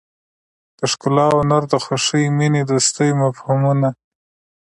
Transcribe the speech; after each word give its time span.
د 0.77 0.79
ښکلا 0.91 1.27
هنر 1.37 1.63
خوښۍ 1.85 2.25
مینې 2.37 2.61
دوستۍ 2.71 3.09
مفهومونه. 3.21 3.89